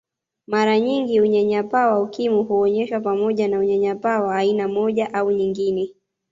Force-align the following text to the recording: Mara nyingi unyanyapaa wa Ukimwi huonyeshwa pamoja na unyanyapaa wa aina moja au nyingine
Mara 0.47 0.79
nyingi 0.79 1.21
unyanyapaa 1.21 1.87
wa 1.87 2.01
Ukimwi 2.01 2.43
huonyeshwa 2.43 2.99
pamoja 2.99 3.47
na 3.47 3.59
unyanyapaa 3.59 4.19
wa 4.21 4.35
aina 4.35 4.67
moja 4.67 5.13
au 5.13 5.31
nyingine 5.31 5.91